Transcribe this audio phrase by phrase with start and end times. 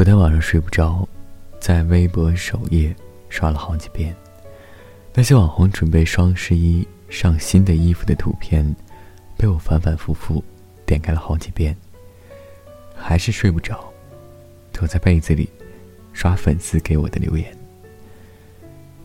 [0.00, 1.06] 昨天晚上睡不着，
[1.60, 2.96] 在微博首页
[3.28, 4.16] 刷了好几遍，
[5.12, 8.64] 那些网红准备双十一上新的衣服的图片，
[9.36, 10.42] 被我反反复复
[10.86, 11.76] 点开了好几遍，
[12.96, 13.92] 还是睡不着，
[14.72, 15.46] 躲在被子里
[16.14, 17.54] 刷粉丝给我的留言。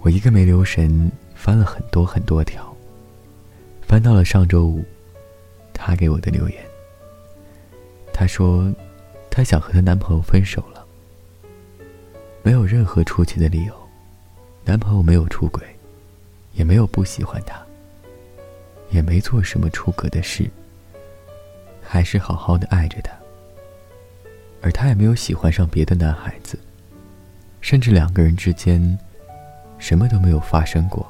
[0.00, 2.76] 我一个没留神翻了很多很多条，
[3.80, 4.84] 翻到了上周五，
[5.72, 6.58] 他给我的留言。
[8.12, 8.68] 他说。
[9.32, 10.79] 她想和她男朋友分手了，
[12.42, 13.74] 没有任何出奇的理由，
[14.64, 15.62] 男朋友没有出轨，
[16.54, 17.60] 也没有不喜欢她，
[18.90, 20.50] 也没做什么出格的事，
[21.82, 23.12] 还是好好的爱着她。
[24.62, 26.58] 而她也没有喜欢上别的男孩子，
[27.60, 28.98] 甚至两个人之间
[29.78, 31.06] 什么都没有发生过。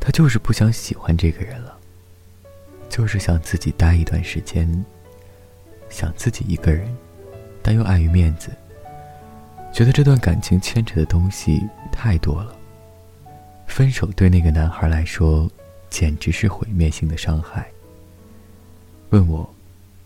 [0.00, 1.76] 她就是不想喜欢这个人了，
[2.88, 4.84] 就是想自己待一段时间。
[5.88, 6.88] 想自己一个人，
[7.62, 8.50] 但又碍于面子，
[9.72, 12.54] 觉得这段感情牵扯的东西太多了。
[13.66, 15.50] 分手对那个男孩来说，
[15.88, 17.66] 简直是毁灭性的伤害。
[19.10, 19.48] 问我，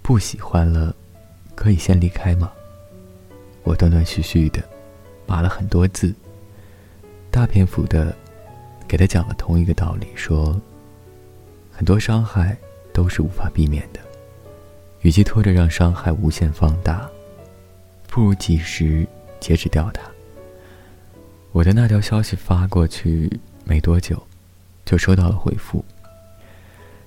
[0.03, 0.95] 不喜欢了，
[1.56, 2.53] 可以先离开吗？
[3.64, 4.62] 我断断续续的，
[5.27, 6.14] 码了很多字，
[7.28, 8.17] 大篇幅的，
[8.86, 10.61] 给他讲了同一个道理，说，
[11.73, 12.56] 很多伤害
[12.92, 13.98] 都是无法避免的。
[15.01, 17.08] 与其拖着让伤害无限放大，
[18.06, 19.06] 不如及时
[19.41, 20.03] 截止掉它。
[21.53, 23.31] 我的那条消息发过去
[23.65, 24.23] 没多久，
[24.84, 25.84] 就收到了回复。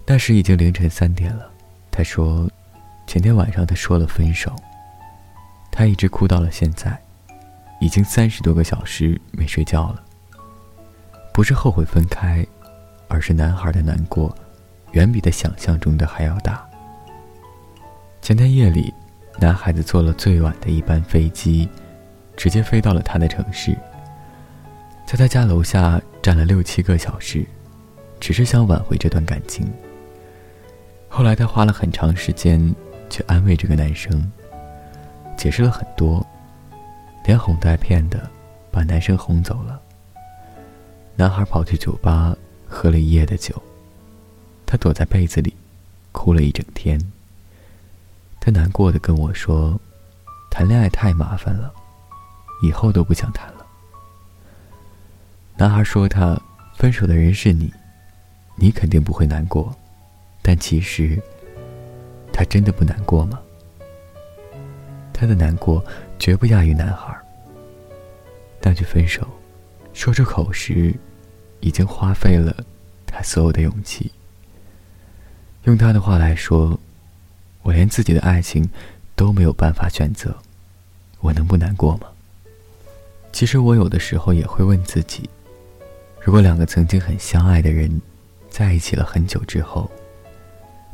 [0.06, 1.52] 那时已经凌晨三点了。
[1.92, 2.50] 他说，
[3.06, 4.56] 前天晚上他说了分手，
[5.72, 7.00] 他一直哭到了现在，
[7.80, 10.04] 已经三十多个小时没睡觉了。
[11.34, 12.46] 不是后悔分开，
[13.08, 14.36] 而是男孩的难过，
[14.94, 16.68] 远比他想象中的还要大。
[18.22, 18.94] 前天夜里，
[19.40, 21.70] 男孩子坐了最晚的一班飞机，
[22.40, 23.78] 直接飞到了他的城市。
[25.06, 27.46] 在他家楼下站了六七个小时，
[28.18, 29.70] 只是想挽回这段感情。
[31.10, 32.74] 后来他花了很长时间
[33.10, 34.32] 去安慰这个男生，
[35.36, 36.26] 解释了很多，
[37.26, 38.32] 连哄带骗的
[38.72, 39.78] 把男生哄走了。
[41.18, 42.34] 男孩跑去酒吧
[42.66, 43.62] 喝了一夜的酒，
[44.66, 45.54] 他躲在被子里，
[46.14, 46.98] 哭了一整天。
[48.40, 49.78] 他难过的跟我说
[50.50, 51.74] ：“谈恋爱太麻烦了，
[52.62, 53.66] 以后都不想谈了。”
[55.58, 56.40] 男孩说：“他
[56.76, 57.74] 分手的人是你，
[58.56, 59.76] 你肯定不会难过，
[60.42, 61.22] 但其实
[62.32, 63.40] 他真的不难过吗？
[65.14, 65.84] 他的难过
[66.18, 67.18] 绝不亚于男孩。
[68.62, 69.28] 那句分手，
[69.94, 70.94] 说出口时，
[71.60, 72.56] 已经花费了
[73.06, 74.12] 他所有的勇气。
[75.64, 76.80] 用他的话来说。”
[77.62, 78.68] 我连自己的爱情
[79.18, 80.36] 都没有办法选择，
[81.20, 82.08] 我能不难过吗？
[83.32, 85.30] 其实我有的时候也会问自己：
[86.22, 88.02] 如果两个曾经很相爱的人
[88.50, 89.90] 在一起了很久之后，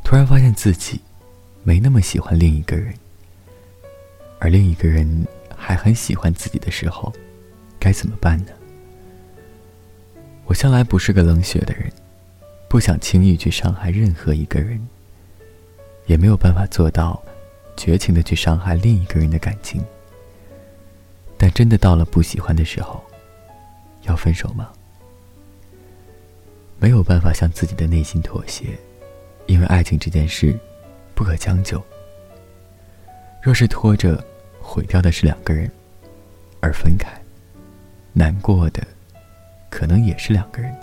[0.04, 1.00] 突然发现自己
[1.62, 2.94] 没那么喜欢另一个人，
[4.38, 5.26] 而另一个人
[5.56, 7.12] 还很喜欢自己的时候，
[7.80, 8.52] 该怎么办呢？
[10.44, 11.90] 我向来不是个冷血的人，
[12.68, 14.80] 不想轻易去伤害任何一个人。
[16.06, 17.20] 也没有办法做到
[17.76, 19.84] 绝情的去伤害另一个人的感情，
[21.38, 23.04] 但真的到了不喜欢的时候，
[24.02, 24.70] 要分手吗？
[26.78, 28.78] 没有办法向自己的内心妥协，
[29.46, 30.58] 因为爱情这件事
[31.14, 31.82] 不可将就。
[33.42, 34.22] 若是拖着，
[34.60, 35.70] 毁掉的是两个人，
[36.60, 37.08] 而分开，
[38.12, 38.86] 难过的
[39.70, 40.74] 可能也是两个人，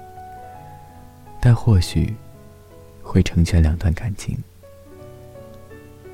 [1.42, 2.16] 但或许
[3.02, 4.38] 会成全两段感情。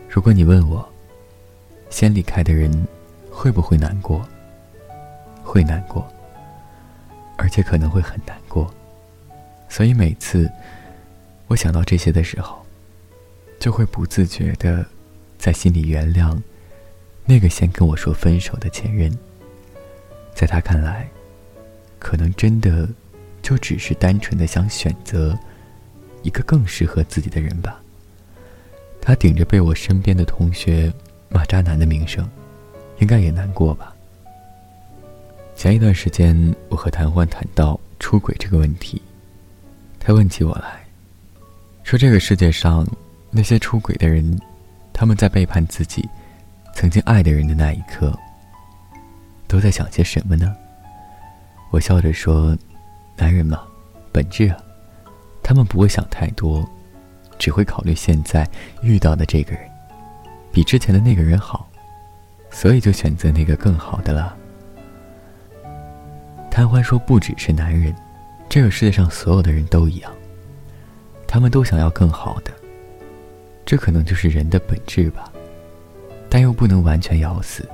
[0.10, 0.88] 如果你问我，
[1.90, 2.72] 先离开的人
[3.40, 4.28] 会不会难过？
[5.46, 6.06] 会难过，
[7.38, 8.70] 而且可能会很难过。
[9.70, 10.52] 所以每次
[11.48, 12.62] 我想到这些的时候，
[13.58, 14.86] 就会不自觉的
[15.38, 16.38] 在心里原谅
[17.24, 19.10] 那个先跟我说分手的前任。
[20.36, 21.10] 在他看来，
[21.98, 22.90] 可能真的
[23.42, 25.34] 就只是单纯的想选择
[26.24, 27.82] 一个更适合自己的人吧。
[29.00, 30.92] 他顶着被我身边的同学
[31.30, 32.30] 骂渣男的名声，
[33.00, 33.94] 应该也难过吧。
[35.56, 39.02] 前一段时间，我和谭欢谈到出轨这个问题，
[40.00, 40.86] 他问起我来，
[41.84, 42.88] 说这个世界上
[43.30, 44.40] 那些出轨的人，
[44.94, 46.08] 他们在背叛自己
[46.74, 48.18] 曾经爱的人的那一刻，
[49.48, 50.56] 都在想些什么呢？
[51.72, 52.58] 我笑着说
[53.18, 53.64] ：“男人嘛，
[54.12, 54.58] 本质啊，
[55.44, 56.68] 他们不会想太多。”
[57.40, 58.46] 只会考虑现在
[58.82, 59.62] 遇到的这个人，
[60.52, 61.69] 比之前的那个人好，
[62.52, 64.36] 所以就选择那个更好的了。
[66.50, 67.96] 贪欢说：“不只是男人，
[68.50, 70.12] 这个世界上所有的人都一样，
[71.26, 72.52] 他们都想要更好的。
[73.66, 75.32] 这可能就是人的本质吧，
[76.28, 77.68] 但又不能完全咬死。”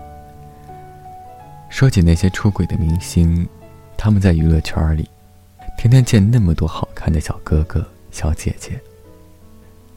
[1.69, 3.48] 说起那些出轨的明星，
[3.98, 5.10] 他们在娱乐圈里，
[5.77, 8.80] 天天见那么多好看的小哥哥、小姐姐，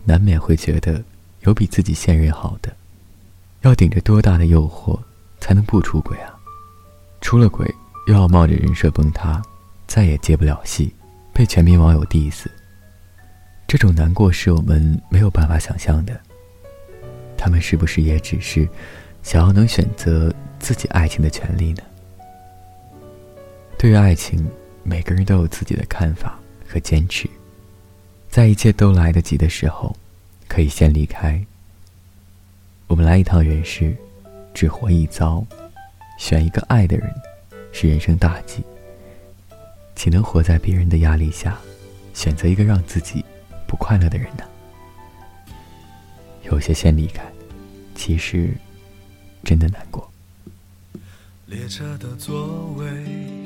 [0.05, 1.03] 难免会觉得
[1.41, 2.73] 有比自己现任好的。
[3.63, 4.99] 要顶着多大的诱惑
[5.41, 6.35] 才能不出轨啊？
[7.21, 7.67] 出了轨
[8.07, 9.43] 又要冒着人设崩塌，
[9.87, 10.95] 再也接不了戏，
[11.33, 12.47] 被全民网友 diss。
[13.67, 16.19] 这种难过是我们没有办法想象的。
[17.37, 18.69] 他们是不是也只是
[19.23, 21.83] 想要能选择自己爱情的权利呢？
[23.77, 24.49] 对于爱情，
[24.83, 27.29] 每个人都有自己的看法和坚持。
[28.29, 29.95] 在一切都来得及的时候，
[30.49, 31.45] 可以先离开。
[32.89, 33.95] 我们来一趟人世，
[34.55, 35.45] 只活一遭，
[36.19, 37.13] 选一个爱的人，
[37.71, 38.65] 是人生大忌。
[39.95, 41.59] 岂能活在别人的压力下，
[42.15, 43.23] 选择一个让自己
[43.67, 44.45] 不快乐的人呢？
[46.45, 47.23] 有些先离开，
[47.95, 48.55] 其实
[49.45, 50.11] 真的难过。
[51.45, 52.87] 列车的座位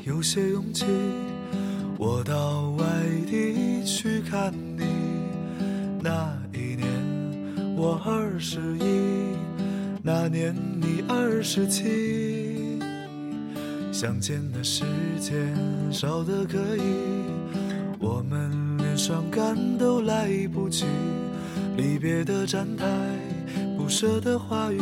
[0.05, 0.85] 有些拥挤，
[1.97, 2.85] 我到外
[3.29, 4.92] 地去看你。
[7.83, 9.35] 我二十一。
[10.01, 12.79] 那年你二十七，
[13.91, 14.85] 相见的时
[15.19, 15.53] 间
[15.91, 16.81] 少得可以，
[17.99, 20.85] 我们连伤感都来不及。
[21.75, 22.85] 离别的站台，
[23.77, 24.79] 不舍的话语，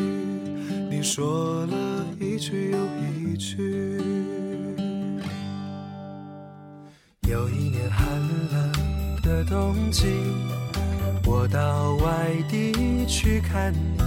[0.88, 3.98] 你说了一句又一句。
[7.28, 8.06] 有一年寒
[8.52, 8.72] 冷
[9.24, 10.06] 的冬季，
[11.34, 12.74] 我到外地
[13.08, 14.04] 去看你。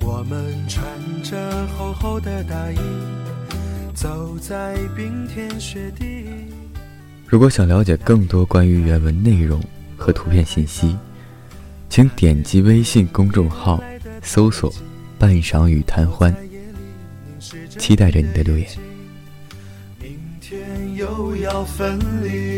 [0.00, 0.82] 我们穿
[1.22, 2.78] 着厚厚的大衣，
[3.92, 6.24] 走在冰天雪地。
[7.26, 9.62] 如果想了解更多关于原文内容
[9.98, 10.96] 和图片信息，
[11.90, 13.78] 请点击微信公众号
[14.22, 14.72] 搜索
[15.20, 16.34] “半晌与贪欢”，
[17.76, 18.66] 期待着你的留言。
[20.00, 20.58] 明天
[20.96, 22.57] 又要分离，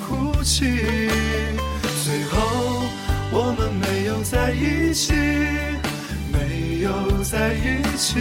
[0.43, 0.65] 起。
[2.03, 2.83] 最后。
[3.33, 5.13] 我们没有在一起，
[6.33, 8.19] 没有在一起。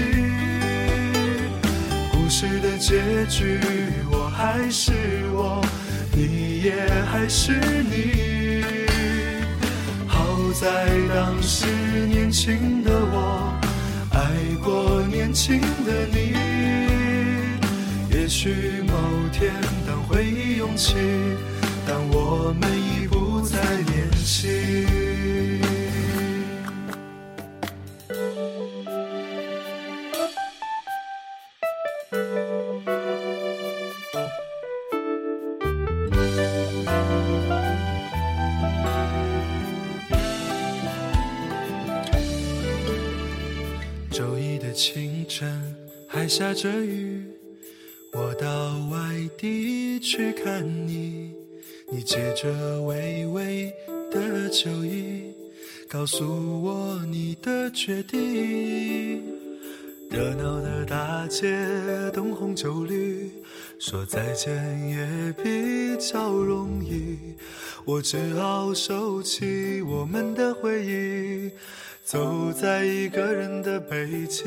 [2.12, 3.58] 故事的结局，
[4.08, 4.92] 我还是
[5.32, 5.60] 我，
[6.14, 7.50] 你也还是
[7.90, 8.62] 你。
[10.06, 11.66] 好在当时
[12.06, 13.52] 年轻的我，
[14.12, 14.30] 爱
[14.62, 16.36] 过年轻的你。
[18.16, 18.94] 也许某
[19.32, 19.52] 天
[19.84, 20.94] 当回忆涌起，
[21.86, 24.48] 当我们已不再年轻。
[44.10, 45.74] 周一的清晨
[46.06, 47.24] 还下着雨，
[48.12, 48.98] 我到外
[49.38, 51.29] 地去看你，
[51.92, 53.74] 你借着微微
[54.12, 55.34] 的酒意，
[55.88, 59.20] 告诉我你的决定。
[60.08, 61.48] 热闹的大街，
[62.12, 63.30] 灯红酒绿，
[63.80, 64.54] 说再见
[64.88, 67.18] 也比较容易，
[67.84, 71.50] 我只好收起我们的回忆。
[72.04, 74.44] 走在一个人的北京，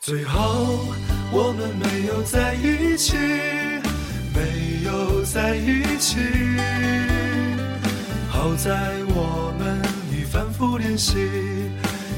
[0.00, 0.78] 最后
[1.32, 3.16] 我们没有在一起，
[4.92, 6.18] 没有在一起。
[8.28, 9.80] 好在我们
[10.12, 11.16] 已反复练习，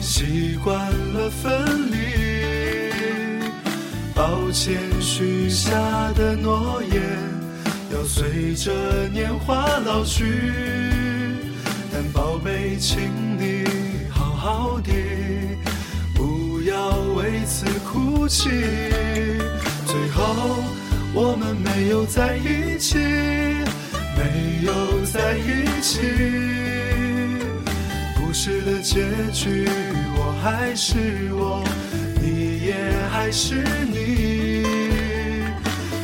[0.00, 0.76] 习惯
[1.12, 1.97] 了分离。
[4.12, 5.71] 抱歉许下
[6.16, 7.00] 的诺言，
[7.93, 8.73] 要随着
[9.12, 10.25] 年华老去。
[11.93, 12.99] 但宝贝，请
[13.38, 13.64] 你
[14.11, 14.93] 好好的，
[16.12, 18.50] 不要为此哭泣。
[19.87, 20.57] 最后，
[21.16, 26.00] 我们没有在一起，没有在一起。
[28.16, 29.68] 故事的结局，
[30.16, 31.62] 我还是我，
[32.21, 32.75] 你也
[33.12, 34.64] 还是你。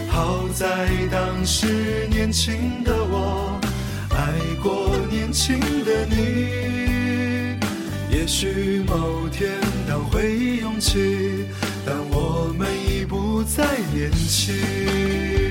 [0.09, 3.61] 好在当时年轻的我，
[4.11, 7.59] 爱过年轻的你。
[8.17, 9.51] 也许某天
[9.89, 11.47] 当回忆涌起，
[11.85, 12.90] 当我们已
[13.41, 15.50] 不再年轻。